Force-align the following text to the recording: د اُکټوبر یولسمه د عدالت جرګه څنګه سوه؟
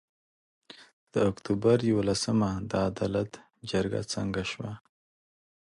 د 1.13 1.15
اُکټوبر 1.29 1.77
یولسمه 1.91 2.51
د 2.69 2.71
عدالت 2.89 3.31
جرګه 3.69 4.01
څنګه 4.13 4.41
سوه؟ 4.51 4.71